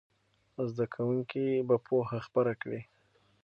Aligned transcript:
زده 0.69 0.85
کوونکي 0.95 1.45
به 1.67 1.75
پوهه 1.85 2.19
خپره 2.27 2.53
کړي. 2.61 2.81